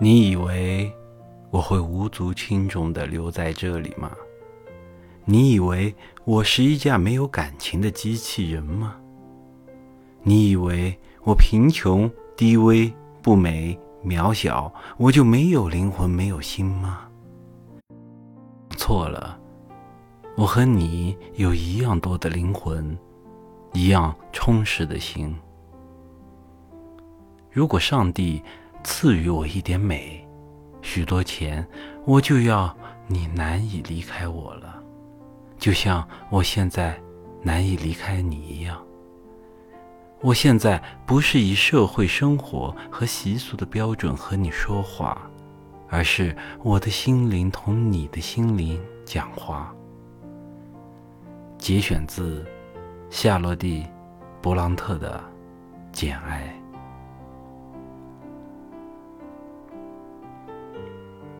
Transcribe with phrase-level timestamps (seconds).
[0.00, 0.92] 你以为
[1.50, 4.10] 我会无足轻重地留在这里吗？
[5.24, 5.94] 你以为
[6.24, 8.96] 我是一架没有感情的机器人吗？
[10.22, 12.92] 你以为我贫穷、低微、
[13.22, 17.08] 不美、渺小，我就没有灵魂、没有心吗？
[18.76, 19.38] 错了，
[20.36, 22.98] 我和你有一样多的灵魂，
[23.72, 25.34] 一样充实的心。
[27.52, 28.42] 如果上帝
[28.84, 30.22] 赐予我一点美，
[30.82, 31.66] 许多钱，
[32.04, 32.76] 我就要
[33.08, 34.80] 你难以离开我了，
[35.58, 37.00] 就像我现在
[37.42, 38.80] 难以离开你一样。
[40.20, 45.20] 我现在不是以社会生活和习俗的标准和你说话，
[45.88, 49.74] 而是我的心灵同你的心灵讲话。
[51.58, 52.44] 节选自
[53.10, 53.82] 夏洛蒂·
[54.42, 55.18] 勃朗特的
[55.92, 56.54] 《简爱》。